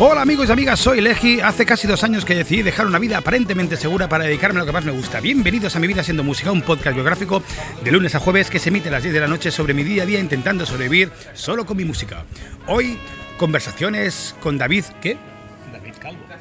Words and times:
Hola 0.00 0.22
amigos 0.22 0.48
y 0.48 0.52
amigas, 0.52 0.78
soy 0.78 1.00
Legi. 1.00 1.40
Hace 1.40 1.66
casi 1.66 1.88
dos 1.88 2.04
años 2.04 2.24
que 2.24 2.36
decidí 2.36 2.62
dejar 2.62 2.86
una 2.86 3.00
vida 3.00 3.18
aparentemente 3.18 3.76
segura 3.76 4.08
para 4.08 4.26
dedicarme 4.26 4.58
a 4.58 4.60
lo 4.60 4.66
que 4.66 4.72
más 4.72 4.84
me 4.84 4.92
gusta. 4.92 5.18
Bienvenidos 5.18 5.74
a 5.74 5.80
Mi 5.80 5.88
Vida 5.88 6.04
Siendo 6.04 6.22
Música, 6.22 6.52
un 6.52 6.62
podcast 6.62 6.94
biográfico 6.94 7.42
de 7.82 7.90
lunes 7.90 8.14
a 8.14 8.20
jueves 8.20 8.48
que 8.48 8.60
se 8.60 8.68
emite 8.68 8.90
a 8.90 8.92
las 8.92 9.02
10 9.02 9.12
de 9.12 9.20
la 9.20 9.26
noche 9.26 9.50
sobre 9.50 9.74
mi 9.74 9.82
día 9.82 10.04
a 10.04 10.06
día 10.06 10.20
intentando 10.20 10.64
sobrevivir 10.66 11.10
solo 11.34 11.66
con 11.66 11.76
mi 11.76 11.84
música. 11.84 12.24
Hoy, 12.68 12.96
conversaciones 13.38 14.36
con 14.40 14.56
David, 14.56 14.84
¿qué? 15.02 15.18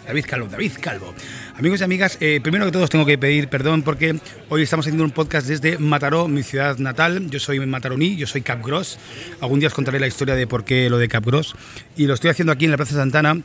David 0.08 0.26
Calvo. 0.26 0.48
David 0.48 0.72
Calvo. 0.80 1.14
Amigos 1.58 1.82
y 1.82 1.84
amigas, 1.84 2.18
eh, 2.22 2.40
primero 2.42 2.66
que 2.66 2.72
todo 2.72 2.88
tengo 2.88 3.06
que 3.06 3.18
pedir 3.18 3.50
perdón 3.50 3.84
porque 3.84 4.18
hoy 4.48 4.62
estamos 4.62 4.86
haciendo 4.86 5.04
un 5.04 5.12
podcast 5.12 5.48
desde 5.48 5.78
Mataró, 5.78 6.30
mi 6.30 6.44
ciudad 6.44 6.78
natal. 6.78 7.30
Yo 7.30 7.40
soy 7.40 7.60
mataroní, 7.60 8.16
yo 8.16 8.26
soy 8.26 8.42
Capgros. 8.42 8.98
Algún 9.42 9.60
día 9.60 9.68
os 9.68 9.74
contaré 9.74 10.00
la 10.00 10.08
historia 10.08 10.36
de 10.36 10.48
por 10.48 10.64
qué 10.64 10.90
lo 10.90 10.98
de 10.98 11.10
Capgros. 11.10 11.56
Y 11.98 12.08
lo 12.08 12.14
estoy 12.14 12.30
haciendo 12.30 12.54
aquí 12.54 12.66
en 12.66 12.72
la 12.72 12.78
Plaza 12.78 12.96
Santana 12.96 13.42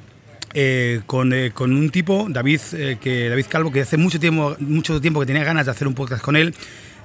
eh, 0.54 1.00
con, 1.06 1.32
eh, 1.32 1.50
con, 1.52 1.72
un 1.72 1.90
tipo, 1.90 2.26
David, 2.30 2.60
que, 3.00 3.28
David 3.28 3.46
Calvo, 3.48 3.72
que 3.72 3.80
hace 3.80 3.96
mucho 3.96 4.20
tiempo, 4.20 4.56
mucho 4.60 5.00
tiempo 5.00 5.18
que 5.18 5.26
tenía 5.26 5.42
ganas 5.42 5.66
de 5.66 5.72
hacer 5.72 5.88
un 5.88 5.94
podcast 5.94 6.22
con 6.22 6.36
él. 6.36 6.54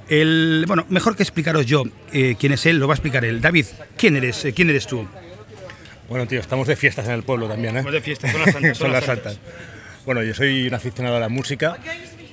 El, 0.07 0.65
bueno, 0.67 0.85
mejor 0.89 1.15
que 1.15 1.23
explicaros 1.23 1.65
yo 1.65 1.83
quién 2.11 2.51
es 2.53 2.65
él, 2.67 2.77
lo 2.77 2.87
va 2.87 2.93
a 2.93 2.97
explicar 2.97 3.25
él. 3.25 3.41
David, 3.41 3.65
¿quién 3.97 4.15
eres? 4.17 4.45
¿Quién 4.53 4.69
eres 4.69 4.85
tú? 4.85 5.07
Bueno, 6.09 6.25
tío, 6.27 6.39
estamos 6.39 6.67
de 6.67 6.75
fiestas 6.75 7.05
en 7.07 7.13
el 7.13 7.23
pueblo 7.23 7.47
también, 7.47 7.75
¿eh? 7.75 7.79
Estamos 7.79 7.93
de 7.93 8.01
fiestas, 8.01 8.31
son 8.31 8.41
las 8.41 8.53
santas. 8.53 8.77
son 8.77 8.91
las 8.91 9.03
santas. 9.03 9.39
Bueno, 10.05 10.23
yo 10.23 10.33
soy 10.33 10.67
un 10.67 10.73
aficionado 10.73 11.17
a 11.17 11.19
la 11.19 11.29
música 11.29 11.77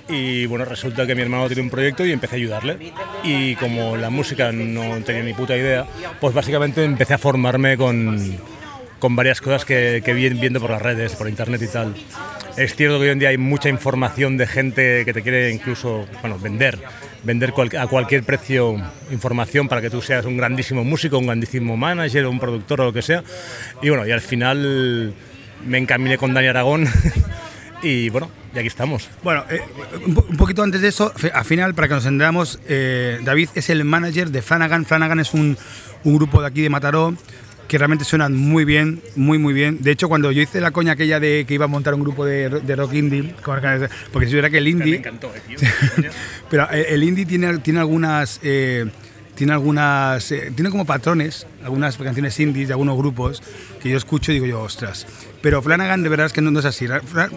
y 0.09 0.47
bueno, 0.47 0.65
resulta 0.65 1.07
que 1.07 1.15
mi 1.15 1.23
hermano 1.23 1.47
tiene 1.49 1.63
un 1.63 1.71
proyecto 1.71 2.07
y 2.07 2.13
empecé 2.13 2.37
a 2.37 2.39
ayudarle. 2.39 2.93
Y 3.25 3.57
como 3.57 3.97
la 3.97 4.11
música 4.11 4.53
no 4.53 5.03
tenía 5.03 5.23
ni 5.25 5.35
puta 5.35 5.57
idea, 5.57 5.87
pues 6.21 6.35
básicamente 6.35 6.85
empecé 6.85 7.15
a 7.15 7.19
formarme 7.19 7.77
con, 7.77 8.39
con 9.01 9.17
varias 9.17 9.41
cosas 9.41 9.65
que, 9.65 10.03
que 10.05 10.15
vi 10.15 10.29
viendo 10.29 10.61
por 10.61 10.71
las 10.71 10.83
redes, 10.83 11.17
por 11.17 11.29
internet 11.29 11.63
y 11.63 11.69
tal. 11.69 11.95
Es 12.57 12.77
cierto 12.77 12.99
que 12.99 13.07
hoy 13.07 13.11
en 13.11 13.19
día 13.19 13.31
hay 13.31 13.39
mucha 13.39 13.69
información 13.69 14.37
de 14.37 14.47
gente 14.47 15.05
que 15.05 15.13
te 15.13 15.23
quiere 15.23 15.51
incluso 15.51 16.07
bueno, 16.21 16.39
vender, 16.39 16.79
vender 17.25 17.53
a 17.79 17.87
cualquier 17.87 18.23
precio 18.23 18.77
información 19.11 19.69
para 19.69 19.81
que 19.81 19.91
tú 19.91 20.01
seas 20.01 20.25
un 20.27 20.37
grandísimo 20.37 20.85
músico, 20.85 21.19
un 21.19 21.27
grandísimo 21.27 21.77
manager, 21.77 22.27
un 22.27 22.39
productor 22.39 22.83
o 22.83 22.85
lo 22.85 22.93
que 22.93 23.03
sea. 23.03 23.23
Y 23.83 23.89
bueno, 23.89 24.07
y 24.07 24.13
al 24.13 24.21
final 24.21 25.15
me 25.67 25.79
encaminé 25.79 26.19
con 26.19 26.35
Dani 26.35 26.49
Aragón 26.49 26.87
y 27.83 28.09
bueno, 28.11 28.31
y 28.55 28.59
aquí 28.59 28.69
estamos. 28.69 29.09
Bueno, 29.23 29.45
eh, 29.51 29.61
un 30.07 30.37
poquito 30.37 30.63
antes 30.63 30.81
de 30.81 30.89
eso, 30.89 31.13
al 31.33 31.45
final, 31.45 31.75
para 31.75 31.89
que 31.89 31.95
nos 31.95 32.05
entendamos, 32.05 32.61
eh, 32.69 33.19
David 33.23 33.49
es 33.55 33.71
el 33.71 33.85
manager 33.85 34.31
de 34.31 34.43
Flanagan. 34.43 34.85
Flanagan 34.85 35.21
es 35.21 35.35
un, 35.35 35.57
un 36.05 36.17
grupo 36.17 36.41
de 36.41 36.47
aquí 36.47 36.63
de 36.63 36.71
Mataró 36.71 37.15
que 37.75 37.79
realmente 37.79 38.05
suenan 38.05 38.37
muy 38.37 38.65
bien, 38.65 39.03
muy, 39.17 39.37
muy 39.37 39.53
bien. 39.53 39.79
De 39.83 39.91
hecho, 39.91 40.09
cuando 40.09 40.31
yo 40.31 40.41
hice 40.41 40.61
la 40.61 40.71
coña 40.71 40.93
aquella 40.93 41.19
de 41.19 41.45
que 41.45 41.55
iba 41.55 41.65
a 41.65 41.67
montar 41.67 41.93
un 41.95 42.03
grupo 42.03 42.25
de, 42.25 42.49
de 42.49 42.77
rock 42.77 42.95
indie, 42.95 43.35
porque 44.13 44.27
si 44.29 44.33
hubiera 44.35 44.49
que 44.49 44.59
el 44.59 44.69
indie... 44.69 44.93
Me 44.93 44.99
encantó, 44.99 45.33
eh, 45.35 45.41
tío. 45.45 45.59
pero 46.51 46.69
eh, 46.71 46.87
el 46.91 47.03
indie 47.03 47.27
tiene, 47.27 47.59
tiene 47.59 47.81
algunas... 47.81 48.39
Eh, 48.45 48.87
tiene 49.35 49.55
algunas. 49.55 50.31
Eh, 50.31 50.53
tiene 50.55 50.71
como 50.71 50.87
patrones, 50.87 51.49
algunas 51.65 51.97
canciones 51.97 52.39
indies 52.39 52.69
de 52.69 52.75
algunos 52.75 52.97
grupos 52.97 53.43
que 53.83 53.91
yo 53.91 53.97
escucho 53.97 54.31
y 54.31 54.35
digo 54.35 54.47
yo, 54.47 54.61
ostras. 54.63 55.05
Pero 55.45 55.61
Flanagan 55.61 56.03
de 56.03 56.09
verdad 56.09 56.25
es 56.25 56.33
que 56.33 56.41
no, 56.41 56.59
es 56.59 56.65
así. 56.65 56.87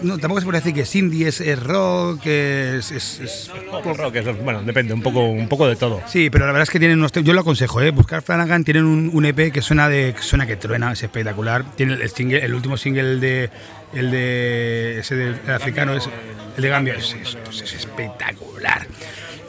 No, 0.02 0.17
tampoco 0.17 0.39
se 0.39 0.45
puede 0.45 0.59
decir 0.59 0.73
que 0.73 0.83
es 0.83 0.95
indie, 0.95 1.27
es, 1.27 1.61
rock, 1.61 2.25
es. 2.25 2.89
es, 2.89 3.19
es 3.19 3.52
rock, 3.83 4.16
es, 4.16 4.44
bueno, 4.45 4.63
depende, 4.63 4.94
un 4.94 5.02
poco, 5.02 5.25
un 5.25 5.50
poco 5.50 5.67
de 5.67 5.75
todo. 5.75 6.02
Sí, 6.08 6.30
pero 6.30 6.45
la 6.45 6.53
verdad 6.53 6.63
es 6.63 6.69
que 6.69 6.80
tienen 6.80 7.00
unos. 7.00 7.11
Yo 7.11 7.33
lo 7.33 7.41
aconsejo, 7.41 7.81
¿eh? 7.81 7.91
Buscar 7.91 8.22
Flanagan, 8.22 8.63
tienen 8.63 8.85
un, 8.85 9.09
un 9.11 9.25
EP 9.25 9.52
que 9.52 9.61
suena, 9.61 9.89
de, 9.89 10.16
suena 10.22 10.47
que 10.47 10.55
truena, 10.55 10.94
es 10.94 11.03
espectacular. 11.03 11.66
Tiene 11.75 11.95
el, 11.95 12.09
single, 12.09 12.45
el 12.45 12.55
último 12.55 12.78
single 12.78 13.17
de. 13.17 13.50
El 13.94 14.09
de. 14.09 15.00
Ese 15.00 15.17
del 15.17 15.35
africano, 15.52 15.94
es, 15.94 16.08
el 16.55 16.63
de 16.63 16.69
Gambia, 16.69 16.94
es, 16.94 17.13
es 17.13 17.73
espectacular. 17.73 18.88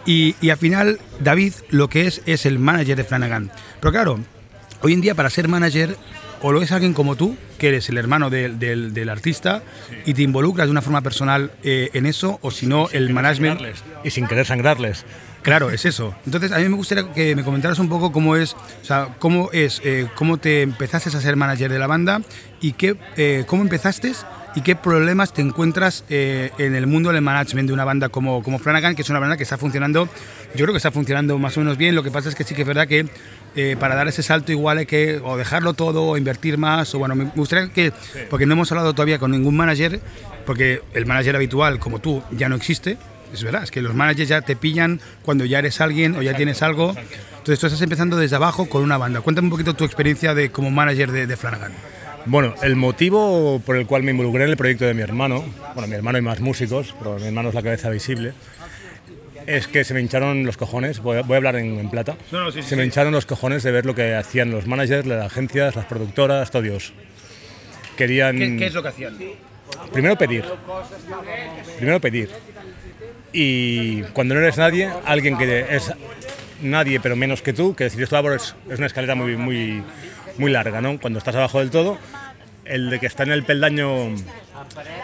Y, 0.04 0.34
y, 0.40 0.50
al 0.50 0.58
final, 0.58 0.98
David 1.20 1.52
lo 1.70 1.88
que 1.88 2.08
es 2.08 2.22
es 2.26 2.44
el 2.44 2.58
manager 2.58 2.96
de 2.96 3.04
Flanagan. 3.04 3.52
Pero 3.78 3.92
claro, 3.92 4.18
hoy 4.80 4.94
en 4.94 5.00
día 5.00 5.14
para 5.14 5.30
ser 5.30 5.46
manager 5.46 5.96
o 6.42 6.50
lo 6.50 6.60
es 6.60 6.72
alguien 6.72 6.92
como 6.92 7.14
tú, 7.14 7.36
que 7.58 7.68
eres 7.68 7.88
el 7.88 7.98
hermano 7.98 8.30
de, 8.30 8.48
de, 8.48 8.90
del 8.90 9.08
artista 9.08 9.62
y 10.06 10.14
te 10.14 10.22
involucras 10.22 10.66
de 10.66 10.70
una 10.70 10.82
forma 10.82 11.02
personal 11.02 11.50
eh, 11.62 11.90
en 11.92 12.06
eso, 12.06 12.38
o 12.42 12.50
si 12.50 12.66
no, 12.66 12.88
el 12.90 13.10
management. 13.10 13.60
Y 14.04 14.10
sin 14.10 14.26
querer 14.26 14.46
sangrarles. 14.46 15.04
Claro, 15.42 15.70
es 15.70 15.84
eso. 15.84 16.14
Entonces, 16.26 16.52
a 16.52 16.58
mí 16.58 16.68
me 16.68 16.76
gustaría 16.76 17.12
que 17.12 17.34
me 17.36 17.44
comentaras 17.44 17.78
un 17.78 17.88
poco 17.88 18.12
cómo 18.12 18.36
es, 18.36 18.54
o 18.54 18.84
sea, 18.84 19.16
cómo 19.18 19.50
es, 19.52 19.80
eh, 19.84 20.08
cómo 20.14 20.38
te 20.38 20.62
empezaste 20.62 21.08
a 21.16 21.20
ser 21.20 21.36
manager 21.36 21.70
de 21.70 21.78
la 21.78 21.86
banda 21.86 22.22
y 22.60 22.72
qué, 22.72 22.96
eh, 23.16 23.44
cómo 23.46 23.62
empezaste 23.62 24.12
y 24.54 24.62
qué 24.62 24.76
problemas 24.76 25.32
te 25.32 25.42
encuentras 25.42 26.04
eh, 26.08 26.50
en 26.58 26.74
el 26.74 26.86
mundo 26.86 27.12
del 27.12 27.22
management 27.22 27.68
de 27.68 27.72
una 27.72 27.84
banda 27.84 28.08
como, 28.08 28.42
como 28.42 28.58
Flanagan, 28.58 28.94
que 28.94 29.02
es 29.02 29.10
una 29.10 29.18
banda 29.18 29.36
que 29.36 29.42
está 29.42 29.58
funcionando, 29.58 30.08
yo 30.54 30.64
creo 30.64 30.72
que 30.72 30.78
está 30.78 30.90
funcionando 30.90 31.38
más 31.38 31.56
o 31.56 31.60
menos 31.60 31.76
bien, 31.76 31.94
lo 31.94 32.02
que 32.02 32.10
pasa 32.10 32.28
es 32.28 32.34
que 32.34 32.44
sí 32.44 32.54
que 32.54 32.62
es 32.62 32.68
verdad 32.68 32.88
que 32.88 33.06
eh, 33.56 33.76
para 33.78 33.94
dar 33.94 34.08
ese 34.08 34.22
salto 34.22 34.52
igual 34.52 34.78
hay 34.78 34.86
que 34.86 35.20
o 35.22 35.36
dejarlo 35.36 35.74
todo 35.74 36.04
o 36.04 36.16
invertir 36.16 36.58
más, 36.58 36.94
o 36.94 36.98
bueno, 36.98 37.14
me 37.14 37.24
gustaría 37.24 37.68
que, 37.72 37.92
porque 38.30 38.46
no 38.46 38.54
hemos 38.54 38.70
hablado 38.72 38.92
todavía 38.94 39.18
con 39.18 39.30
ningún 39.30 39.56
manager, 39.56 40.00
porque 40.46 40.82
el 40.94 41.06
manager 41.06 41.36
habitual 41.36 41.78
como 41.78 41.98
tú 41.98 42.22
ya 42.30 42.48
no 42.48 42.56
existe, 42.56 42.96
es 43.32 43.42
verdad, 43.42 43.62
es 43.62 43.70
que 43.70 43.82
los 43.82 43.94
managers 43.94 44.28
ya 44.28 44.40
te 44.40 44.56
pillan 44.56 45.00
cuando 45.22 45.44
ya 45.44 45.58
eres 45.58 45.80
alguien 45.80 46.16
o 46.16 46.22
ya 46.22 46.34
tienes 46.34 46.62
algo. 46.62 46.94
Entonces 47.38 47.60
tú 47.60 47.66
estás 47.66 47.82
empezando 47.82 48.16
desde 48.16 48.36
abajo 48.36 48.68
con 48.68 48.82
una 48.82 48.96
banda. 48.96 49.20
Cuéntame 49.20 49.46
un 49.46 49.50
poquito 49.50 49.74
tu 49.74 49.84
experiencia 49.84 50.34
de, 50.34 50.50
como 50.50 50.70
manager 50.70 51.12
de, 51.12 51.26
de 51.26 51.36
Flanagan. 51.36 51.72
Bueno, 52.28 52.54
el 52.62 52.76
motivo 52.76 53.58
por 53.64 53.78
el 53.78 53.86
cual 53.86 54.02
me 54.02 54.10
involucré 54.10 54.44
en 54.44 54.50
el 54.50 54.58
proyecto 54.58 54.84
de 54.84 54.92
mi 54.92 55.00
hermano, 55.00 55.42
bueno, 55.72 55.88
mi 55.88 55.94
hermano 55.94 56.18
y 56.18 56.20
más 56.20 56.40
músicos, 56.40 56.94
pero 56.98 57.16
mi 57.18 57.24
hermano 57.24 57.48
es 57.48 57.54
la 57.54 57.62
cabeza 57.62 57.88
visible, 57.88 58.34
es 59.46 59.66
que 59.66 59.82
se 59.82 59.94
me 59.94 60.02
hincharon 60.02 60.44
los 60.44 60.58
cojones, 60.58 60.98
voy 61.00 61.16
a, 61.16 61.22
voy 61.22 61.34
a 61.34 61.36
hablar 61.38 61.56
en, 61.56 61.78
en 61.78 61.88
plata, 61.88 62.18
no, 62.30 62.44
no, 62.44 62.52
sí, 62.52 62.60
se 62.60 62.68
sí, 62.68 62.76
me 62.76 62.82
sí. 62.82 62.88
hincharon 62.88 63.14
los 63.14 63.24
cojones 63.24 63.62
de 63.62 63.72
ver 63.72 63.86
lo 63.86 63.94
que 63.94 64.14
hacían 64.14 64.50
los 64.50 64.66
managers, 64.66 65.06
las 65.06 65.24
agencias, 65.24 65.74
las 65.74 65.86
productoras, 65.86 66.50
todo 66.50 66.60
Dios. 66.60 66.92
Querían... 67.96 68.36
¿Qué, 68.36 68.56
¿Qué, 68.58 68.66
es 68.66 68.74
lo 68.74 68.82
que 68.82 68.88
hacían? 68.88 69.16
Primero 69.90 70.16
pedir. 70.16 70.44
Primero 71.78 71.98
pedir. 71.98 72.28
Y 73.32 74.02
cuando 74.12 74.34
no 74.34 74.42
eres 74.42 74.58
nadie, 74.58 74.90
alguien 75.06 75.38
que 75.38 75.64
es 75.70 75.94
nadie 76.60 77.00
pero 77.00 77.16
menos 77.16 77.40
que 77.40 77.54
tú, 77.54 77.74
que 77.74 77.84
decir 77.84 78.02
esto 78.02 78.34
es, 78.34 78.54
es 78.68 78.78
una 78.78 78.86
escalera 78.86 79.14
muy, 79.14 79.36
muy, 79.36 79.82
muy 80.38 80.50
larga, 80.50 80.80
¿no? 80.80 80.98
Cuando 80.98 81.18
estás 81.18 81.34
abajo 81.34 81.58
del 81.60 81.70
todo, 81.70 81.98
el 82.64 82.90
de 82.90 83.00
que 83.00 83.06
está 83.06 83.22
en 83.24 83.32
el 83.32 83.44
peldaño 83.44 84.14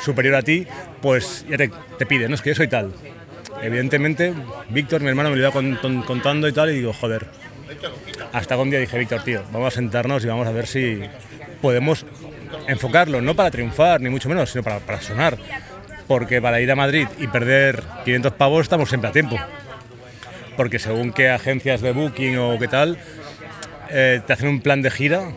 superior 0.01 0.35
a 0.37 0.43
ti, 0.43 0.67
pues 1.01 1.45
ya 1.49 1.57
te, 1.57 2.07
pide, 2.07 2.29
no 2.29 2.35
es 2.35 2.43
que 2.43 2.51
yo 2.51 2.57
soy 2.57 2.69
tal. 2.69 2.93
Evidentemente, 3.63 4.35
Víctor, 4.69 5.01
mi 5.01 5.09
hermano, 5.09 5.31
me 5.31 5.37
lo 5.37 5.43
iba 5.43 5.51
con, 5.51 5.77
con, 5.77 6.03
contando 6.03 6.49
y 6.49 6.53
tal, 6.53 6.71
y 6.71 6.75
digo, 6.75 6.93
joder. 6.93 7.27
Hasta 8.33 8.57
un 8.57 8.71
día 8.71 8.81
dije, 8.81 8.99
Víctor, 8.99 9.23
tío, 9.23 9.43
vamos 9.53 9.69
a 9.69 9.77
sentarnos 9.77 10.25
y 10.25 10.29
vamos 10.29 10.47
a 10.47 10.53
ver 10.53 10.67
si 10.67 11.01
podemos 11.63 12.05
enfocarlo, 12.69 13.21
no 13.21 13.35
para 13.35 13.51
triunfar, 13.51 14.01
ni 14.01 14.11
mucho 14.11 14.29
menos, 14.29 14.51
sino 14.51 14.63
para, 14.63 14.81
para 14.81 15.01
sonar. 15.01 15.39
Porque 16.07 16.43
para 16.43 16.61
ir 16.61 16.71
a 16.71 16.77
Madrid 16.77 17.07
y 17.19 17.27
perder 17.29 17.83
500 18.05 18.33
pavos 18.33 18.63
estamos 18.63 18.89
siempre 18.89 19.09
a 19.09 19.13
tiempo. 19.13 19.39
Porque 20.57 20.79
según 20.79 21.13
qué 21.13 21.31
agencias 21.31 21.81
de 21.81 21.93
booking 21.93 22.37
o 22.39 22.59
qué 22.59 22.69
tal, 22.69 22.99
eh, 23.91 24.21
te 24.27 24.33
hacen 24.33 24.49
un 24.49 24.61
plan 24.61 24.83
de 24.83 24.91
gira 24.91 25.33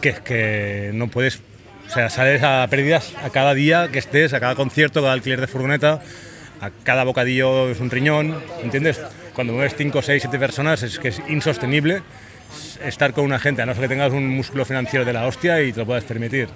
que 0.00 0.10
es 0.10 0.20
que 0.20 0.90
no 0.94 1.08
puedes, 1.08 1.40
o 1.86 1.90
sea, 1.90 2.10
sales 2.10 2.42
a 2.42 2.66
pérdidas 2.70 3.14
a 3.22 3.30
cada 3.30 3.54
día 3.54 3.88
que 3.88 3.98
estés, 3.98 4.32
a 4.32 4.40
cada 4.40 4.54
concierto, 4.54 5.00
a 5.00 5.02
cada 5.02 5.12
alquiler 5.14 5.40
de 5.40 5.46
furgoneta, 5.46 6.02
a 6.60 6.70
cada 6.84 7.04
bocadillo 7.04 7.70
es 7.70 7.80
un 7.80 7.90
riñón, 7.90 8.40
¿entiendes? 8.62 9.00
Cuando 9.34 9.52
mueves 9.52 9.74
5, 9.76 10.02
6, 10.02 10.22
7 10.22 10.38
personas 10.38 10.82
es 10.82 10.98
que 10.98 11.08
es 11.08 11.20
insostenible 11.28 12.02
estar 12.84 13.12
con 13.12 13.24
una 13.24 13.38
gente, 13.38 13.62
a 13.62 13.66
no 13.66 13.74
ser 13.74 13.82
que 13.82 13.88
tengas 13.88 14.12
un 14.12 14.28
músculo 14.28 14.64
financiero 14.64 15.04
de 15.04 15.12
la 15.12 15.26
hostia 15.26 15.62
y 15.62 15.72
te 15.72 15.80
lo 15.80 15.86
puedas 15.86 16.04
permitir. 16.04 16.48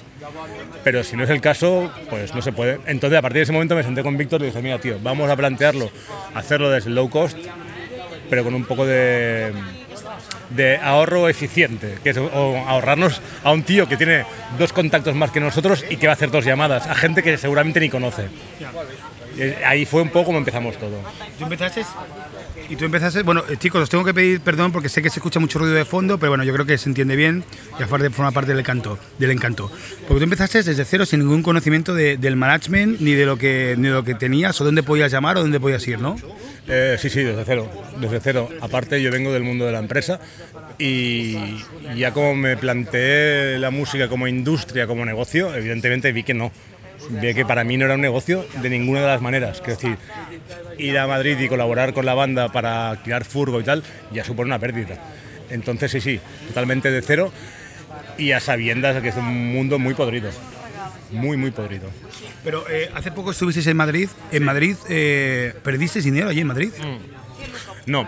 Pero 0.85 1.05
si 1.05 1.17
no 1.17 1.25
es 1.25 1.31
el 1.31 1.41
caso, 1.41 1.93
pues 2.09 2.35
no 2.35 2.43
se 2.43 2.53
puede. 2.53 2.81
Entonces, 2.87 3.19
a 3.19 3.23
partir 3.23 3.39
de 3.39 3.43
ese 3.43 3.53
momento 3.53 3.77
me 3.77 3.83
senté 3.83 4.03
con 4.03 4.17
Víctor 4.17 4.43
y 4.43 4.47
dije, 4.47 4.63
mira, 4.63 4.79
tío, 4.79 4.99
vamos 5.03 5.31
a 5.31 5.37
plantearlo, 5.37 5.91
hacerlo 6.35 6.71
desde 6.71 6.91
low 6.91 7.11
cost, 7.11 7.37
pero 8.31 8.45
con 8.45 8.55
un 8.55 8.65
poco 8.65 8.87
de, 8.87 9.53
de 10.51 10.77
ahorro 10.77 11.29
eficiente, 11.29 11.99
que 12.03 12.11
es 12.11 12.17
ahorrarnos 12.17 13.21
a 13.45 13.53
un 13.53 13.63
tío 13.63 13.89
que 13.89 13.97
tiene 13.97 14.25
dos 14.59 14.73
contactos 14.73 15.15
más 15.15 15.31
que 15.31 15.41
nosotros 15.41 15.85
y 15.89 15.97
que 15.97 16.07
va 16.07 16.13
a 16.13 16.15
hacer 16.15 16.31
dos 16.31 16.45
llamadas, 16.45 16.87
a 16.87 16.95
gente 16.95 17.23
que 17.23 17.37
seguramente 17.39 17.81
ni 17.81 17.89
conoce. 17.89 18.29
Y 19.37 19.65
ahí 19.65 19.87
fue 19.87 20.03
un 20.03 20.11
poco 20.11 20.27
como 20.27 20.39
empezamos 20.39 20.77
todo. 20.77 21.01
¿Tú 21.39 21.45
empezaste? 21.45 21.85
Y 22.69 22.77
tú 22.77 22.85
empezaste, 22.85 23.23
bueno, 23.23 23.43
eh, 23.49 23.57
chicos, 23.59 23.83
os 23.83 23.91
tengo 23.91 24.05
que 24.05 24.15
pedir 24.15 24.41
perdón 24.41 24.73
porque 24.73 24.89
sé 24.89 25.03
que 25.03 25.11
se 25.11 25.19
escucha 25.19 25.41
mucho 25.41 25.59
ruido 25.59 25.75
de 25.75 25.85
fondo, 25.85 26.19
pero 26.19 26.31
bueno, 26.31 26.45
yo 26.45 26.53
creo 26.53 26.67
que 26.67 26.79
se 26.79 26.89
entiende 26.89 27.17
bien 27.17 27.45
y 27.79 27.83
aparte 27.83 28.11
forma 28.11 28.33
parte 28.33 28.51
del 28.53 28.61
encanto, 28.61 28.99
del 29.19 29.31
encanto. 29.31 29.71
Porque 30.09 30.21
tú 30.21 30.25
empezaste 30.25 30.63
desde 30.63 30.85
cero 30.85 31.05
sin 31.05 31.21
ningún 31.21 31.43
conocimiento 31.43 31.95
de, 31.95 32.17
del 32.17 32.37
management, 32.37 33.01
ni 33.01 33.13
de 33.13 33.27
lo 33.27 33.37
que 33.37 33.75
ni 33.77 33.89
de 33.89 33.95
lo 33.95 34.05
que 34.05 34.15
tenías, 34.15 34.61
o 34.61 34.65
dónde 34.65 34.83
podías 34.83 35.13
llamar 35.13 35.37
o 35.37 35.41
dónde 35.41 35.61
podías 35.61 35.87
ir, 35.87 35.99
¿no? 36.01 36.17
Eh, 36.69 36.97
sí, 36.99 37.11
sí, 37.11 37.23
desde 37.23 37.45
cero, 37.45 37.69
desde 38.01 38.21
cero. 38.21 38.49
Aparte, 38.61 39.03
yo 39.03 39.11
vengo 39.11 39.33
del 39.33 39.43
mundo 39.43 39.67
de 39.67 39.73
la 39.73 39.79
empresa. 39.79 40.21
Y 40.79 41.37
ya 41.97 42.13
como 42.13 42.35
me 42.35 42.57
planteé 42.57 43.59
la 43.59 43.71
música 43.71 44.09
como 44.09 44.27
industria, 44.27 44.87
como 44.87 45.05
negocio, 45.05 45.55
evidentemente 45.55 46.13
vi 46.13 46.23
que 46.23 46.35
no. 46.35 46.53
Vi 47.11 47.35
que 47.35 47.45
para 47.45 47.65
mí 47.65 47.77
no 47.77 47.85
era 47.85 47.95
un 47.95 48.01
negocio 48.01 48.45
de 48.61 48.71
ninguna 48.71 49.01
de 49.01 49.07
las 49.07 49.21
maneras. 49.21 49.61
Es 49.61 49.79
decir, 49.79 49.97
ir 50.79 50.99
a 50.99 51.07
Madrid 51.07 51.39
y 51.39 51.49
colaborar 51.49 51.93
con 51.93 52.07
la 52.07 52.15
banda 52.15 52.51
para 52.51 52.91
alquilar 52.91 53.25
furgo 53.25 53.61
y 53.61 53.65
tal, 53.65 53.83
ya 54.13 54.25
supone 54.25 54.49
una 54.49 54.59
pérdida. 54.59 54.99
Entonces 55.51 55.91
sí, 55.91 56.01
sí, 56.01 56.21
totalmente 56.49 56.91
de 56.91 57.03
cero 57.03 57.33
y 58.19 58.33
a 58.33 58.41
sabiendas 58.41 59.01
que 59.03 59.09
es 59.09 59.17
un 59.17 59.53
mundo 59.53 59.79
muy 59.79 59.95
podrido. 59.95 60.31
Muy, 61.11 61.37
muy 61.37 61.51
podrido. 61.51 61.91
Pero 62.43 62.65
eh, 62.71 62.91
hace 62.95 63.13
poco 63.13 63.33
estuvisteis 63.33 63.67
en 63.67 63.77
Madrid. 63.77 64.09
¿En 64.31 64.43
Madrid 64.45 64.77
eh, 64.89 65.55
perdisteis 65.63 66.05
dinero 66.05 66.31
allí 66.31 66.41
en 66.41 66.47
Madrid? 66.47 66.71
No, 67.87 68.07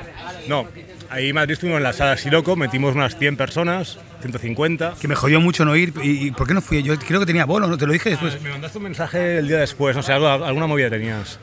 no. 0.48 0.66
Ahí 1.10 1.28
en 1.28 1.34
Madrid 1.34 1.52
estuvimos 1.52 1.78
en 1.78 1.82
la 1.84 1.92
sala 1.92 2.16
Siloco, 2.16 2.56
metimos 2.56 2.94
unas 2.94 3.16
100 3.16 3.36
personas, 3.36 3.98
150. 4.20 4.94
Que 5.00 5.06
me 5.08 5.14
jodió 5.14 5.40
mucho 5.40 5.64
no 5.64 5.76
ir. 5.76 5.92
¿Y, 6.02 6.28
y 6.28 6.30
por 6.30 6.46
qué 6.46 6.54
no 6.54 6.60
fui? 6.62 6.82
Yo 6.82 6.98
creo 6.98 7.20
que 7.20 7.26
tenía 7.26 7.44
bono, 7.44 7.66
¿no? 7.66 7.76
Te 7.76 7.86
lo 7.86 7.92
dije 7.92 8.10
después. 8.10 8.40
Me 8.42 8.50
mandaste 8.50 8.78
un 8.78 8.84
mensaje 8.84 9.38
el 9.38 9.48
día 9.48 9.58
después, 9.58 9.94
no 9.96 10.02
sé, 10.02 10.12
algo- 10.12 10.28
alguna 10.28 10.66
movida 10.66 10.90
tenías. 10.90 11.38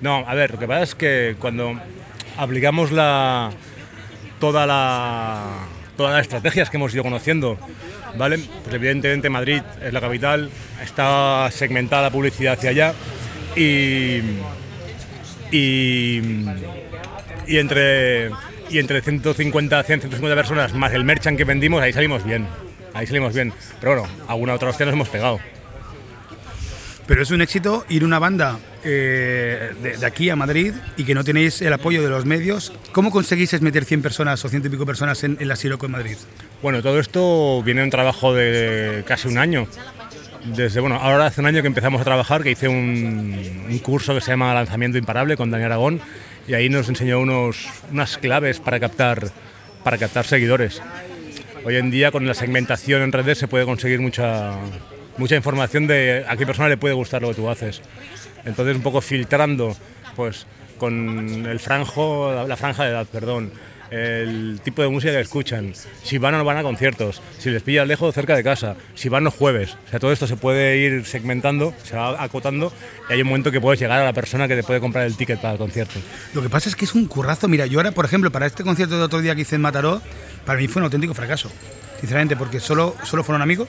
No, 0.00 0.24
a 0.26 0.34
ver, 0.34 0.52
lo 0.52 0.58
que 0.58 0.66
pasa 0.66 0.82
es 0.82 0.94
que 0.94 1.36
cuando 1.38 1.78
aplicamos 2.36 2.92
la, 2.92 3.50
toda 4.40 4.66
la, 4.66 5.44
todas 5.96 6.12
las 6.14 6.22
estrategias 6.22 6.70
que 6.70 6.76
hemos 6.76 6.94
ido 6.94 7.02
conociendo, 7.02 7.58
¿vale? 8.16 8.38
Pues 8.62 8.74
evidentemente 8.74 9.28
Madrid 9.28 9.60
es 9.82 9.92
la 9.92 10.00
capital, 10.00 10.48
está 10.82 11.48
segmentada 11.50 12.02
la 12.02 12.10
publicidad 12.10 12.54
hacia 12.54 12.70
allá 12.70 12.94
y, 13.56 14.20
y, 15.50 16.20
y 17.46 17.58
entre, 17.58 18.30
y 18.70 18.78
entre 18.78 19.00
150, 19.02 19.82
100, 19.82 20.00
150 20.00 20.36
personas 20.36 20.74
más 20.74 20.92
el 20.92 21.04
merchant 21.04 21.36
que 21.36 21.44
vendimos, 21.44 21.82
ahí 21.82 21.92
salimos 21.92 22.24
bien. 22.24 22.46
Ahí 22.94 23.06
salimos 23.06 23.34
bien. 23.34 23.52
Pero 23.80 24.00
bueno, 24.00 24.08
alguna 24.28 24.54
otra 24.54 24.70
hostia 24.70 24.86
nos 24.86 24.94
hemos 24.94 25.08
pegado. 25.08 25.38
Pero 27.06 27.22
es 27.22 27.30
un 27.30 27.40
éxito 27.40 27.86
ir 27.88 28.04
una 28.04 28.18
banda 28.18 28.58
eh, 28.84 29.72
de, 29.82 29.96
de 29.96 30.06
aquí 30.06 30.28
a 30.28 30.36
Madrid 30.36 30.74
y 30.98 31.04
que 31.04 31.14
no 31.14 31.24
tenéis 31.24 31.62
el 31.62 31.72
apoyo 31.72 32.02
de 32.02 32.10
los 32.10 32.26
medios. 32.26 32.72
¿Cómo 32.92 33.10
conseguís 33.10 33.58
meter 33.62 33.86
100 33.86 34.02
personas 34.02 34.44
o 34.44 34.48
100 34.48 34.66
y 34.66 34.68
pico 34.68 34.84
personas 34.84 35.24
en, 35.24 35.38
en 35.40 35.48
la 35.48 35.56
Siroco 35.56 35.86
en 35.86 35.92
Madrid? 35.92 36.16
Bueno, 36.62 36.82
todo 36.82 37.00
esto 37.00 37.62
viene 37.62 37.80
de 37.80 37.84
un 37.86 37.90
trabajo 37.90 38.34
de 38.34 39.04
casi 39.06 39.28
un 39.28 39.38
año. 39.38 39.66
Desde, 40.54 40.80
bueno, 40.80 40.96
ahora 40.96 41.26
hace 41.26 41.40
un 41.40 41.46
año 41.46 41.60
que 41.62 41.68
empezamos 41.68 42.00
a 42.00 42.04
trabajar, 42.04 42.42
que 42.42 42.50
hice 42.50 42.68
un, 42.68 43.78
curso 43.82 44.14
que 44.14 44.20
se 44.20 44.30
llama 44.30 44.54
Lanzamiento 44.54 44.98
Imparable 44.98 45.36
con 45.36 45.50
Dani 45.50 45.64
Aragón 45.64 46.00
y 46.46 46.54
ahí 46.54 46.68
nos 46.68 46.88
enseñó 46.88 47.20
unos, 47.20 47.68
unas 47.90 48.18
claves 48.18 48.58
para 48.58 48.80
captar, 48.80 49.30
para 49.84 49.98
captar 49.98 50.26
seguidores. 50.26 50.82
Hoy 51.64 51.76
en 51.76 51.90
día 51.90 52.10
con 52.10 52.26
la 52.26 52.34
segmentación 52.34 53.02
en 53.02 53.12
redes 53.12 53.38
se 53.38 53.48
puede 53.48 53.64
conseguir 53.64 54.00
mucha, 54.00 54.56
mucha 55.16 55.36
información 55.36 55.86
de 55.86 56.24
a 56.26 56.36
qué 56.36 56.46
persona 56.46 56.68
le 56.68 56.76
puede 56.76 56.94
gustar 56.94 57.22
lo 57.22 57.28
que 57.28 57.34
tú 57.34 57.48
haces. 57.50 57.82
Entonces 58.44 58.76
un 58.76 58.82
poco 58.82 59.00
filtrando 59.00 59.76
pues 60.16 60.46
con 60.78 61.46
el 61.46 61.60
franjo, 61.60 62.44
la 62.46 62.56
franja 62.56 62.84
de 62.84 62.90
edad, 62.90 63.06
perdón, 63.06 63.52
el 63.90 64.60
tipo 64.62 64.82
de 64.82 64.88
música 64.88 65.12
que 65.12 65.20
escuchan, 65.20 65.72
si 66.02 66.18
van 66.18 66.34
o 66.34 66.38
no 66.38 66.44
van 66.44 66.58
a 66.58 66.62
conciertos, 66.62 67.22
si 67.38 67.50
les 67.50 67.62
pillas 67.62 67.86
lejos 67.86 68.14
cerca 68.14 68.36
de 68.36 68.44
casa, 68.44 68.76
si 68.94 69.08
van 69.08 69.24
los 69.24 69.34
jueves. 69.34 69.76
O 69.86 69.90
sea, 69.90 69.98
todo 69.98 70.12
esto 70.12 70.26
se 70.26 70.36
puede 70.36 70.78
ir 70.78 71.04
segmentando, 71.04 71.74
se 71.84 71.96
va 71.96 72.22
acotando 72.22 72.72
y 73.08 73.12
hay 73.14 73.22
un 73.22 73.28
momento 73.28 73.50
que 73.50 73.60
puedes 73.60 73.80
llegar 73.80 74.00
a 74.00 74.04
la 74.04 74.12
persona 74.12 74.48
que 74.48 74.56
te 74.56 74.62
puede 74.62 74.80
comprar 74.80 75.06
el 75.06 75.16
ticket 75.16 75.40
para 75.40 75.52
el 75.52 75.58
concierto. 75.58 76.00
Lo 76.34 76.42
que 76.42 76.50
pasa 76.50 76.68
es 76.68 76.76
que 76.76 76.84
es 76.84 76.94
un 76.94 77.06
currazo. 77.06 77.48
Mira, 77.48 77.66
yo 77.66 77.78
ahora, 77.78 77.92
por 77.92 78.04
ejemplo, 78.04 78.30
para 78.30 78.46
este 78.46 78.64
concierto 78.64 78.98
de 78.98 79.04
otro 79.04 79.20
día 79.20 79.34
que 79.34 79.42
hice 79.42 79.56
en 79.56 79.62
Mataró, 79.62 80.02
para 80.44 80.58
mí 80.58 80.68
fue 80.68 80.80
un 80.80 80.84
auténtico 80.84 81.14
fracaso. 81.14 81.50
Sinceramente, 82.00 82.36
porque 82.36 82.60
solo, 82.60 82.94
solo 83.04 83.24
fueron 83.24 83.42
amigos. 83.42 83.68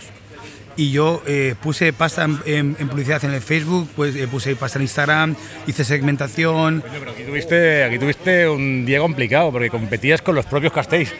Y 0.79 0.91
yo 0.91 1.21
eh, 1.27 1.55
puse 1.61 1.91
pasta 1.91 2.23
en, 2.23 2.39
en- 2.45 2.75
en 2.79 2.87
publicidad 2.87 3.21
en 3.25 3.33
el 3.33 3.41
Facebook, 3.41 3.89
pues 3.97 4.15
eh, 4.15 4.27
puse 4.29 4.55
pasta 4.55 4.79
en 4.79 4.83
Instagram, 4.83 5.35
hice 5.67 5.83
segmentación. 5.83 6.79
Coño, 6.79 6.93
pero 6.99 7.11
aquí 7.11 7.23
tuviste, 7.23 7.83
aquí 7.83 7.99
tuviste 7.99 8.47
un 8.47 8.85
día 8.85 8.99
complicado 8.99 9.51
porque 9.51 9.69
competías 9.69 10.21
con 10.21 10.35
los 10.35 10.45
propios 10.45 10.71
Castells. 10.71 11.13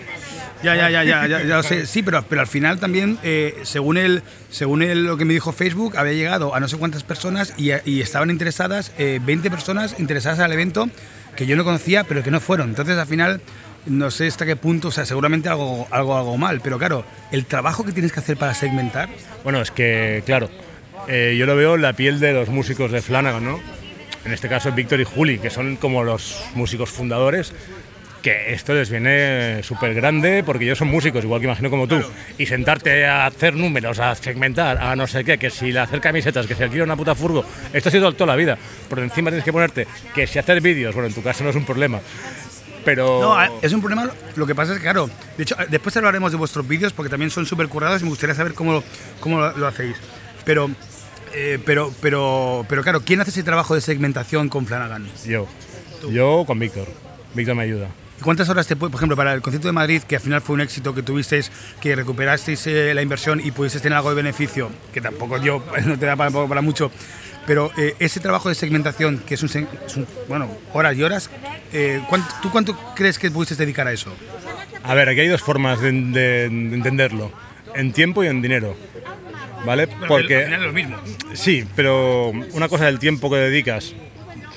Ya, 0.63 0.75
ya, 0.75 0.89
ya, 0.89 1.03
ya, 1.03 1.27
ya, 1.27 1.43
ya 1.43 1.55
lo 1.57 1.63
sé. 1.63 1.85
Sí, 1.85 2.03
pero, 2.03 2.23
pero 2.29 2.39
al 2.41 2.47
final 2.47 2.79
también, 2.79 3.17
eh, 3.23 3.55
según 3.63 3.97
él, 3.97 4.23
según 4.49 4.81
él, 4.81 5.03
lo 5.05 5.17
que 5.17 5.25
me 5.25 5.33
dijo 5.33 5.51
Facebook, 5.51 5.97
había 5.97 6.13
llegado 6.13 6.55
a 6.55 6.59
no 6.61 6.67
sé 6.69 6.77
cuántas 6.77 7.03
personas 7.03 7.53
y, 7.57 7.71
y 7.85 7.99
estaban 8.01 8.29
interesadas, 8.29 8.93
eh, 8.97 9.19
20 9.25 9.49
personas 9.51 9.95
interesadas 9.99 10.39
al 10.39 10.53
evento 10.53 10.89
que 11.35 11.45
yo 11.45 11.55
no 11.57 11.65
conocía, 11.65 12.03
pero 12.05 12.23
que 12.23 12.31
no 12.31 12.39
fueron. 12.39 12.69
Entonces, 12.69 12.97
al 12.97 13.07
final, 13.07 13.41
no 13.85 14.11
sé 14.11 14.27
hasta 14.27 14.45
qué 14.45 14.55
punto, 14.55 14.89
o 14.89 14.91
sea, 14.91 15.05
seguramente 15.05 15.49
algo, 15.49 15.87
algo 15.91 16.15
hago 16.15 16.37
mal, 16.37 16.61
pero 16.61 16.77
claro, 16.77 17.05
el 17.31 17.45
trabajo 17.45 17.83
que 17.83 17.91
tienes 17.91 18.11
que 18.11 18.19
hacer 18.19 18.37
para 18.37 18.53
segmentar, 18.53 19.09
Bueno, 19.43 19.61
es 19.61 19.71
que, 19.71 20.23
claro, 20.25 20.49
eh, 21.07 21.35
yo 21.37 21.45
lo 21.45 21.55
veo 21.55 21.75
en 21.75 21.81
la 21.81 21.93
piel 21.93 22.19
de 22.19 22.33
los 22.33 22.49
músicos 22.49 22.91
de 22.91 23.01
Flanagan, 23.01 23.43
¿no? 23.43 23.59
En 24.25 24.33
este 24.33 24.49
caso, 24.49 24.71
Víctor 24.73 24.99
y 24.99 25.05
Juli, 25.05 25.39
que 25.39 25.49
son 25.49 25.77
como 25.77 26.03
los 26.03 26.43
músicos 26.53 26.89
fundadores, 26.89 27.53
que 28.21 28.53
esto 28.53 28.73
les 28.73 28.89
viene 28.89 29.63
súper 29.63 29.93
grande 29.93 30.43
porque 30.45 30.65
ellos 30.65 30.77
son 30.77 30.89
músicos, 30.89 31.23
igual 31.23 31.39
que 31.39 31.47
imagino 31.47 31.69
como 31.69 31.87
tú. 31.87 32.01
Y 32.37 32.45
sentarte 32.45 33.05
a 33.05 33.25
hacer 33.25 33.55
números, 33.55 33.99
a 33.99 34.13
segmentar, 34.15 34.77
a 34.77 34.95
no 34.95 35.07
sé 35.07 35.23
qué, 35.23 35.37
que 35.37 35.49
si 35.49 35.71
le 35.71 35.79
hacer 35.79 36.01
camisetas, 36.01 36.45
que 36.45 36.55
si 36.55 36.63
alquila 36.63 36.83
una 36.83 36.97
puta 36.97 37.15
furgo, 37.15 37.45
esto 37.73 37.89
ha 37.89 37.91
sido 37.91 38.11
toda 38.13 38.33
la 38.33 38.35
vida. 38.35 38.57
Por 38.89 38.99
encima 38.99 39.29
tienes 39.29 39.45
que 39.45 39.53
ponerte 39.53 39.87
que 40.13 40.27
si 40.27 40.39
hacer 40.39 40.61
vídeos, 40.61 40.93
bueno, 40.93 41.07
en 41.07 41.13
tu 41.13 41.23
caso 41.23 41.43
no 41.43 41.49
es 41.49 41.55
un 41.55 41.65
problema. 41.65 42.01
Pero. 42.85 43.19
No, 43.21 43.33
a- 43.37 43.49
es 43.61 43.73
un 43.73 43.81
problema. 43.81 44.09
Lo 44.35 44.45
que 44.47 44.55
pasa 44.55 44.71
es 44.73 44.77
que, 44.79 44.83
claro, 44.83 45.09
de 45.37 45.43
hecho, 45.43 45.55
después 45.69 45.95
hablaremos 45.97 46.31
de 46.31 46.37
vuestros 46.37 46.67
vídeos 46.67 46.93
porque 46.93 47.09
también 47.09 47.29
son 47.31 47.45
súper 47.45 47.67
currados 47.67 48.01
y 48.01 48.03
me 48.05 48.09
gustaría 48.09 48.35
saber 48.35 48.53
cómo, 48.53 48.83
cómo 49.19 49.39
lo, 49.39 49.57
lo 49.57 49.67
hacéis. 49.67 49.95
Pero, 50.45 50.69
eh, 51.33 51.59
pero, 51.65 51.93
pero, 52.01 52.65
pero, 52.69 52.81
claro, 52.83 53.01
¿quién 53.01 53.21
hace 53.21 53.31
ese 53.31 53.43
trabajo 53.43 53.75
de 53.75 53.81
segmentación 53.81 54.49
con 54.49 54.65
Flanagan? 54.65 55.07
Yo. 55.25 55.47
Yo 56.09 56.43
con 56.47 56.57
Víctor. 56.59 56.87
Víctor 57.35 57.55
me 57.55 57.63
ayuda. 57.63 57.87
¿Y 58.19 58.21
¿Cuántas 58.21 58.49
horas 58.49 58.67
te 58.67 58.75
puede, 58.75 58.91
por 58.91 58.99
ejemplo, 58.99 59.15
para 59.15 59.33
el 59.33 59.41
concierto 59.41 59.67
de 59.67 59.71
Madrid, 59.73 60.01
que 60.03 60.15
al 60.15 60.21
final 60.21 60.41
fue 60.41 60.53
un 60.55 60.61
éxito 60.61 60.93
que 60.93 61.03
tuvisteis, 61.03 61.51
que 61.79 61.95
recuperasteis 61.95 62.67
eh, 62.67 62.93
la 62.93 63.01
inversión 63.01 63.39
y 63.43 63.51
pudisteis 63.51 63.81
tener 63.81 63.95
algo 63.97 64.09
de 64.09 64.15
beneficio, 64.15 64.69
que 64.93 64.99
tampoco 65.01 65.37
yo, 65.37 65.63
no 65.85 65.97
te 65.99 66.05
da 66.05 66.15
para, 66.15 66.31
para 66.31 66.61
mucho, 66.61 66.91
pero 67.45 67.71
eh, 67.77 67.95
ese 67.99 68.19
trabajo 68.19 68.49
de 68.49 68.55
segmentación, 68.55 69.19
que 69.19 69.33
es 69.35 69.43
un, 69.43 69.49
se- 69.49 69.67
es 69.85 69.95
un- 69.97 70.07
bueno, 70.27 70.47
horas 70.73 70.95
y 70.97 71.03
horas, 71.03 71.29
eh, 71.73 72.01
¿cuánto- 72.09 72.33
¿tú 72.41 72.51
cuánto 72.51 72.77
crees 72.95 73.17
que 73.19 73.31
pudiste 73.31 73.55
dedicar 73.55 73.87
a 73.87 73.91
eso? 73.91 74.11
A 74.83 74.93
ver, 74.93 75.09
aquí 75.09 75.19
hay 75.21 75.27
dos 75.27 75.41
formas 75.41 75.81
de, 75.81 75.91
de- 75.91 76.49
de 76.49 76.75
entenderlo. 76.75 77.31
En 77.75 77.91
tiempo 77.91 78.23
y 78.23 78.27
en 78.27 78.41
dinero. 78.41 78.75
¿Vale? 79.65 79.87
Porque... 80.07 80.37
al 80.37 80.43
final 80.45 80.59
es 80.61 80.65
lo 80.67 80.73
mismo. 80.73 80.97
Sí, 81.33 81.65
pero 81.75 82.29
una 82.53 82.69
cosa 82.69 82.85
del 82.85 82.97
tiempo 82.97 83.29
que 83.29 83.35
dedicas, 83.35 83.93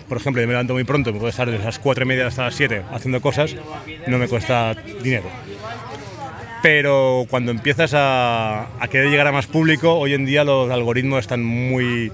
por 0.09 0.19
ejemplo, 0.19 0.41
yo 0.41 0.47
me 0.47 0.53
levanto 0.53 0.75
muy 0.75 0.85
pronto, 0.85 1.13
me 1.13 1.19
puedo 1.19 1.31
estar 1.31 1.51
desde 1.51 1.65
las 1.65 1.79
4 1.81 2.05
y 2.05 2.07
media 2.07 2.27
hasta 2.29 2.45
las 2.45 2.55
7 2.55 2.83
haciendo 2.93 3.21
cosas, 3.21 3.57
no 4.07 4.19
me 4.19 4.29
cuesta 4.29 4.75
dinero. 5.03 5.29
Pero 6.63 7.27
cuando 7.29 7.51
empiezas 7.51 7.93
a, 7.95 8.69
a 8.81 8.89
querer 8.89 9.11
llegar 9.11 9.27
a 9.27 9.33
más 9.33 9.47
público, 9.49 9.95
hoy 9.99 10.15
en 10.15 10.25
día 10.25 10.45
los 10.45 10.71
algoritmos 10.71 11.21
están 11.21 11.43
muy... 11.43 12.13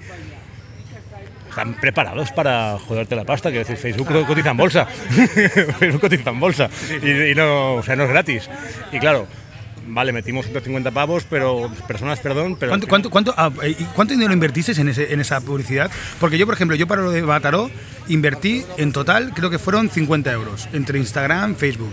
Están 1.59 1.75
preparados 1.75 2.31
para 2.31 2.79
joderte 2.79 3.17
la 3.17 3.25
pasta, 3.25 3.51
que 3.51 3.59
decir, 3.59 3.77
Facebook 3.83 4.25
cotiza 4.29 4.51
en 4.51 4.57
bolsa. 4.57 4.87
Facebook 4.87 6.01
cotiza 6.01 6.31
en 6.31 6.39
bolsa. 6.39 6.71
Y, 7.03 7.33
y 7.33 7.35
no, 7.35 7.75
o 7.75 7.83
sea, 7.83 7.97
no 7.97 8.05
es 8.05 8.11
gratis. 8.11 8.49
Y 8.93 9.01
claro, 9.01 9.27
vale, 9.89 10.13
metimos 10.13 10.47
150 10.47 10.93
pavos, 10.93 11.27
pero 11.29 11.69
personas, 11.89 12.21
perdón, 12.21 12.57
pero... 12.61 12.71
¿Cuánto, 12.71 12.87
cuánto, 12.87 13.11
cuánto, 13.11 13.35
ah, 13.37 13.51
eh, 13.65 13.75
¿y 13.77 13.85
cuánto 13.87 14.15
dinero 14.15 14.33
invertisteis 14.33 14.79
en, 14.79 14.89
ese, 14.89 15.13
en 15.13 15.19
esa 15.19 15.41
publicidad? 15.41 15.91
Porque 16.21 16.39
yo, 16.39 16.47
por 16.47 16.55
ejemplo, 16.55 16.77
yo 16.77 16.87
para 16.87 17.03
lo 17.03 17.11
de 17.11 17.23
Bataró 17.23 17.73
invertí 18.07 18.65
en 18.77 18.93
total, 18.93 19.33
creo 19.35 19.51
que 19.51 19.59
fueron 19.59 19.91
50 19.91 20.31
euros 20.31 20.69
entre 20.73 21.01
Instagram, 21.01 21.57
Facebook. 21.57 21.93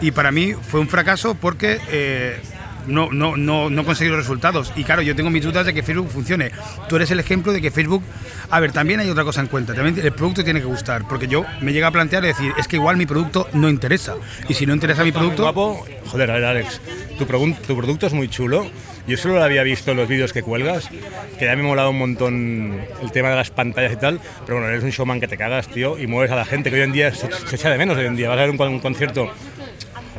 Y 0.00 0.12
para 0.12 0.32
mí 0.32 0.54
fue 0.54 0.80
un 0.80 0.88
fracaso 0.88 1.34
porque 1.34 1.78
eh, 1.90 2.40
no, 2.86 3.10
no, 3.12 3.36
no, 3.36 3.70
no 3.70 3.84
conseguí 3.84 4.10
los 4.10 4.18
resultados. 4.18 4.72
Y 4.76 4.84
claro, 4.84 5.02
yo 5.02 5.14
tengo 5.14 5.30
mis 5.30 5.42
dudas 5.42 5.66
de 5.66 5.74
que 5.74 5.82
Facebook 5.82 6.10
funcione. 6.10 6.50
Tú 6.88 6.96
eres 6.96 7.10
el 7.10 7.20
ejemplo 7.20 7.52
de 7.52 7.60
que 7.60 7.70
Facebook... 7.70 8.02
A 8.50 8.60
ver, 8.60 8.72
también 8.72 9.00
hay 9.00 9.08
otra 9.08 9.24
cosa 9.24 9.40
en 9.40 9.46
cuenta. 9.46 9.74
También 9.74 10.04
el 10.04 10.12
producto 10.12 10.44
tiene 10.44 10.60
que 10.60 10.66
gustar. 10.66 11.06
Porque 11.08 11.26
yo 11.26 11.44
me 11.60 11.72
llega 11.72 11.88
a 11.88 11.90
plantear 11.90 12.24
y 12.24 12.28
decir, 12.28 12.52
es 12.58 12.68
que 12.68 12.76
igual 12.76 12.96
mi 12.96 13.06
producto 13.06 13.48
no 13.54 13.68
interesa. 13.68 14.16
Y 14.48 14.54
si 14.54 14.66
no 14.66 14.74
interesa 14.74 15.04
mi 15.04 15.12
producto... 15.12 15.42
guapo. 15.42 15.86
Joder, 16.06 16.30
a 16.30 16.34
ver, 16.34 16.44
Alex, 16.44 16.80
tu, 17.18 17.24
tu 17.24 17.76
producto 17.76 18.06
es 18.06 18.12
muy 18.12 18.28
chulo. 18.28 18.70
Yo 19.06 19.16
solo 19.16 19.34
lo 19.34 19.42
había 19.42 19.64
visto 19.64 19.90
en 19.90 19.96
los 19.96 20.06
vídeos 20.08 20.32
que 20.32 20.42
cuelgas, 20.42 20.88
que 21.36 21.46
ya 21.46 21.56
me 21.56 21.64
molaba 21.64 21.88
un 21.88 21.98
montón 21.98 22.80
el 23.02 23.10
tema 23.10 23.30
de 23.30 23.34
las 23.36 23.50
pantallas 23.50 23.92
y 23.92 23.96
tal, 23.96 24.20
pero 24.46 24.58
bueno, 24.58 24.70
eres 24.70 24.84
un 24.84 24.90
showman 24.90 25.18
que 25.18 25.26
te 25.26 25.36
cagas, 25.36 25.66
tío, 25.66 25.98
y 25.98 26.06
mueves 26.06 26.30
a 26.30 26.36
la 26.36 26.44
gente, 26.44 26.70
que 26.70 26.76
hoy 26.76 26.82
en 26.82 26.92
día 26.92 27.12
se, 27.12 27.28
se 27.32 27.56
echa 27.56 27.68
de 27.68 27.78
menos 27.78 27.96
hoy 27.96 28.06
en 28.06 28.14
día. 28.14 28.28
Vas 28.28 28.38
a 28.38 28.42
ver 28.42 28.50
un, 28.50 28.60
un 28.60 28.78
concierto 28.78 29.28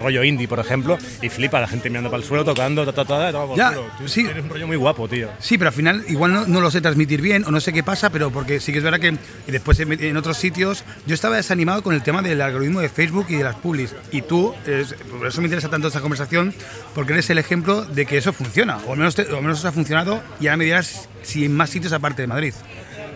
rollo 0.04 0.24
indie, 0.24 0.48
por 0.48 0.60
ejemplo, 0.60 0.98
y 1.22 1.30
flipa 1.30 1.60
la 1.60 1.68
gente 1.68 1.90
mirando 1.90 2.12
para 2.12 2.22
el 2.22 2.28
suelo, 2.28 2.46
tocando, 2.46 2.86
ta, 2.86 2.94
ta, 2.94 3.04
ta, 3.06 3.32
ta, 3.32 3.56
Ya. 3.56 3.74
Tú 3.98 4.08
sí. 4.08 4.24
Tienes 4.24 4.44
un 4.44 4.50
rollo 4.50 4.68
muy 4.68 4.78
guapo, 4.78 5.08
tío. 5.08 5.30
Sí, 5.40 5.58
pero 5.58 5.70
al 5.70 5.74
final 5.74 6.04
igual 6.10 6.34
no, 6.34 6.46
no 6.46 6.62
lo 6.62 6.70
sé 6.70 6.82
transmitir 6.82 7.22
bien 7.22 7.44
o 7.46 7.52
no 7.52 7.60
sé 7.60 7.74
qué 7.74 7.82
pasa, 7.84 8.12
pero 8.12 8.30
porque 8.30 8.60
sí 8.60 8.72
que 8.72 8.78
es 8.78 8.84
verdad 8.84 9.00
que 9.00 9.16
y 9.48 9.52
después 9.52 9.80
en, 9.80 9.92
en 10.04 10.18
otros 10.18 10.38
sitios 10.38 10.84
yo 11.08 11.16
estaba 11.16 11.38
desanimado 11.38 11.82
con 11.82 11.96
el 11.96 12.04
tema 12.04 12.22
del 12.22 12.42
algoritmo 12.42 12.80
de 12.82 12.90
Facebook 12.90 13.26
y 13.30 13.36
de 13.36 13.44
las 13.44 13.56
publis. 13.56 13.96
Y 14.12 14.22
tú, 14.22 14.54
es- 14.68 14.94
por 15.18 15.26
eso 15.28 15.42
me 15.42 15.48
interesa 15.48 15.70
tanto 15.70 15.88
esta 15.88 16.02
conversación, 16.02 16.54
porque 16.94 17.14
eres 17.14 17.30
el 17.30 17.38
ejemplo 17.38 17.84
de 17.86 18.06
que 18.06 18.18
eso 18.18 18.34
funciona, 18.34 18.78
o 18.86 18.92
al 18.92 18.98
menos, 18.98 19.16
te- 19.16 19.24
o 19.32 19.38
al 19.38 19.42
menos 19.42 19.60
os 19.60 19.66
ha 19.66 19.72
funcionado 19.72 20.22
y 20.40 20.48
ahora 20.48 20.58
me 20.58 20.66
dirás 20.66 21.08
si 21.22 21.46
en 21.46 21.56
más 21.56 21.70
sitios 21.70 21.94
aparte 21.94 22.22
de 22.22 22.28
Madrid. 22.28 22.54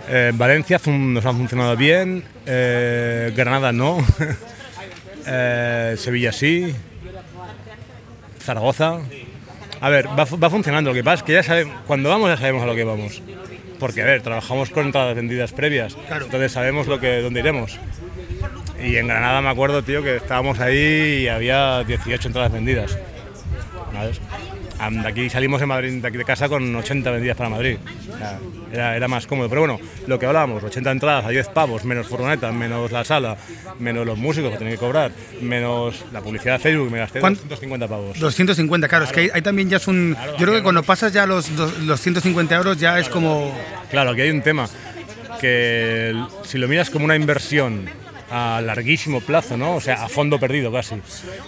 Eh, 0.10 0.30
en 0.32 0.38
Valencia 0.38 0.80
nos 0.88 1.26
ha 1.26 1.34
funcionado 1.34 1.76
bien, 1.76 2.24
eh, 2.46 3.34
Granada 3.36 3.74
no, 3.74 3.98
Eh, 5.28 5.96
Sevilla 5.98 6.32
sí, 6.32 6.74
Zaragoza. 8.40 9.00
A 9.82 9.90
ver, 9.90 10.08
va, 10.08 10.26
fu- 10.26 10.40
va 10.40 10.50
funcionando. 10.50 10.90
Lo 10.92 10.94
que 10.96 11.04
pasa 11.04 11.16
es 11.18 11.24
que 11.24 11.34
ya 11.34 11.44
sabemos, 11.44 11.76
cuando 11.86 12.10
vamos 12.10 12.30
ya 12.30 12.38
sabemos 12.38 12.64
a 12.64 12.66
lo 12.66 12.76
que 12.76 12.84
vamos. 12.84 13.22
Porque, 13.80 14.02
a 14.02 14.06
ver, 14.06 14.22
trabajamos 14.22 14.70
con 14.72 14.86
entradas 14.88 15.16
vendidas 15.16 15.52
previas. 15.54 15.96
Entonces 16.22 16.52
sabemos 16.52 16.88
lo 16.88 17.00
que, 17.00 17.22
dónde 17.22 17.42
iremos. 17.42 17.78
Y 18.84 18.96
en 18.96 19.08
Granada 19.08 19.42
me 19.42 19.50
acuerdo, 19.50 19.84
tío, 19.84 20.02
que 20.02 20.16
estábamos 20.18 20.60
ahí 20.60 21.24
y 21.24 21.28
había 21.28 21.84
18 21.84 22.28
entradas 22.30 22.52
vendidas. 22.52 22.98
¿Sabes? 23.94 24.20
De 24.78 25.08
aquí 25.08 25.30
salimos 25.30 25.62
en 25.62 25.68
Madrid, 25.68 26.02
de 26.02 26.08
aquí 26.08 26.18
de 26.18 26.24
casa 26.24 26.48
con 26.48 26.76
80 26.76 27.10
vendidas 27.12 27.36
para 27.36 27.50
Madrid. 27.50 27.78
Era, 28.72 28.96
era 28.96 29.08
más 29.08 29.26
cómodo. 29.26 29.50
Pero 29.50 29.62
bueno, 29.62 29.80
lo 30.06 30.20
que 30.20 30.26
hablábamos, 30.28 30.64
80 30.64 30.92
entradas 30.92 31.26
a 31.26 31.30
10 31.30 31.48
pavos, 31.50 31.84
menos 31.84 32.08
furgoneta, 32.08 32.52
menos 32.52 32.92
la 32.92 33.04
sala, 33.04 33.38
menos 33.80 34.06
los 34.06 34.18
músicos 34.18 34.52
que 34.52 34.58
tienen 34.58 34.76
que 34.76 34.80
cobrar, 34.80 35.12
menos 35.42 36.06
la 36.14 36.22
publicidad 36.22 36.54
de 36.54 36.60
Facebook, 36.60 36.92
me 36.92 37.00
gasté 37.00 37.20
¿Cuán- 37.22 37.34
250 37.36 37.88
pavos. 37.88 38.20
250, 38.20 38.88
claro, 38.88 39.06
es 39.06 39.12
que 39.12 39.22
ahí, 39.22 39.30
ahí 39.34 39.42
también 39.42 39.70
ya 39.70 39.78
es 39.78 39.88
un... 39.88 40.14
Claro, 40.14 40.32
yo 40.32 40.38
creo 40.38 40.48
que 40.48 40.52
claro. 40.52 40.64
cuando 40.64 40.84
pasas 40.84 41.12
ya 41.12 41.26
los, 41.26 41.56
dos- 41.56 41.80
los 41.80 42.00
150 42.00 42.56
euros 42.56 42.78
ya 42.80 43.00
es 43.00 43.10
como... 43.10 43.52
Claro, 43.90 44.12
aquí 44.12 44.22
hay 44.22 44.30
un 44.30 44.42
tema 44.42 44.70
que 45.42 46.16
si 46.44 46.58
lo 46.58 46.68
miras 46.68 46.90
como 46.90 47.06
una 47.06 47.16
inversión 47.16 47.86
a 48.30 48.62
larguísimo 48.62 49.22
plazo, 49.22 49.58
¿no? 49.58 49.76
O 49.76 49.82
sea, 49.82 50.04
a 50.04 50.10
fondo 50.10 50.40
perdido 50.40 50.72
casi. 50.72 50.96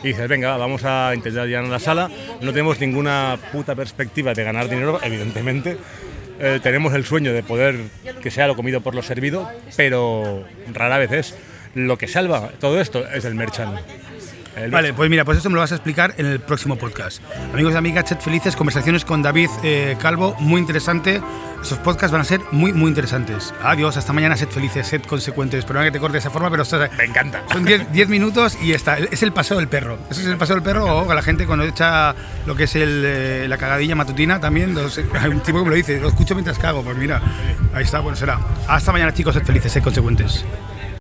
Y 0.03 0.09
dices, 0.09 0.27
venga, 0.27 0.49
va, 0.49 0.57
vamos 0.57 0.83
a 0.85 1.13
intentar 1.13 1.47
llegar 1.47 1.65
a 1.65 1.67
la 1.67 1.79
sala. 1.79 2.09
No 2.41 2.51
tenemos 2.51 2.79
ninguna 2.79 3.37
puta 3.51 3.75
perspectiva 3.75 4.33
de 4.33 4.43
ganar 4.43 4.69
dinero, 4.69 4.99
evidentemente. 5.01 5.77
Eh, 6.39 6.59
tenemos 6.63 6.93
el 6.93 7.05
sueño 7.05 7.33
de 7.33 7.43
poder 7.43 7.79
que 8.21 8.31
sea 8.31 8.47
lo 8.47 8.55
comido 8.55 8.81
por 8.81 8.95
lo 8.95 9.01
servido, 9.01 9.49
pero 9.75 10.45
rara 10.73 10.97
vez 10.97 11.11
es. 11.11 11.35
Lo 11.75 11.97
que 11.97 12.07
salva 12.07 12.49
todo 12.59 12.79
esto 12.79 13.05
es 13.07 13.25
el 13.25 13.35
merchant. 13.35 13.77
El 14.55 14.71
Vale, 14.71 14.93
pues 14.93 15.09
mira, 15.09 15.23
pues 15.25 15.37
eso 15.37 15.49
me 15.49 15.55
lo 15.55 15.61
vas 15.61 15.71
a 15.71 15.75
explicar 15.75 16.15
en 16.17 16.25
el 16.25 16.39
próximo 16.39 16.75
podcast. 16.75 17.21
Amigos 17.53 17.73
y 17.73 17.77
amigas, 17.77 18.05
Chet 18.05 18.21
Felices, 18.21 18.55
conversaciones 18.55 19.05
con 19.05 19.21
David 19.21 19.49
eh, 19.63 19.95
Calvo, 20.01 20.35
muy 20.39 20.59
interesante. 20.59 21.21
Esos 21.61 21.77
podcasts 21.79 22.11
van 22.11 22.21
a 22.21 22.23
ser 22.23 22.41
muy, 22.51 22.71
muy 22.73 22.87
interesantes. 22.89 23.53
Adiós, 23.61 23.97
hasta 23.97 24.13
mañana, 24.13 24.35
Sed 24.37 24.47
Felices, 24.49 24.87
Sed 24.87 25.03
Consecuentes. 25.03 25.65
Perdona 25.65 25.85
que 25.85 25.91
te 25.91 25.99
corte 25.99 26.13
de 26.13 26.19
esa 26.19 26.29
forma, 26.29 26.49
pero 26.49 26.63
Me 26.97 27.03
encanta. 27.05 27.43
son 27.51 27.65
10 27.65 27.91
10 27.91 28.07
minutos 28.09 28.57
y 28.61 28.71
está. 28.71 28.97
Es 28.97 29.21
el 29.23 29.33
paseo 29.33 29.57
del 29.57 29.67
perro. 29.67 29.97
Ese 30.09 30.21
es 30.21 30.27
el 30.27 30.37
paseo 30.37 30.55
del 30.55 30.63
perro 30.63 30.85
o 30.99 31.13
la 31.13 31.21
gente 31.21 31.45
cuando 31.45 31.65
echa 31.65 32.15
lo 32.45 32.55
que 32.55 32.63
es 32.63 32.75
el, 32.75 33.03
eh, 33.05 33.45
la 33.49 33.57
cagadilla 33.57 33.95
matutina 33.95 34.39
también. 34.39 34.73
los- 34.73 34.97
hay 35.19 35.29
un 35.29 35.41
tipo 35.41 35.59
que 35.59 35.63
me 35.65 35.69
lo 35.71 35.75
dice, 35.75 35.99
lo 35.99 36.07
escucho 36.07 36.33
mientras 36.33 36.57
cago. 36.57 36.81
Pues 36.81 36.97
mira, 36.97 37.21
ahí 37.73 37.83
está, 37.83 37.99
bueno, 37.99 38.15
será. 38.15 38.39
Hasta 38.67 38.91
mañana, 38.91 39.13
chicos, 39.13 39.35
Sed 39.35 39.43
Felices, 39.43 39.71
Sed 39.71 39.83
Consecuentes. 39.83 40.45